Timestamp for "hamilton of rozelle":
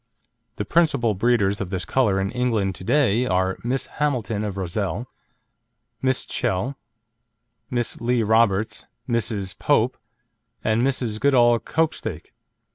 3.85-5.05